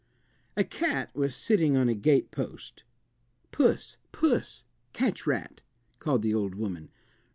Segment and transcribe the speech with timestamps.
[0.57, 2.83] A cat was sitting on a gate post.
[3.51, 5.61] "Puss, puss, catch rat,"
[5.99, 6.89] called the old woman.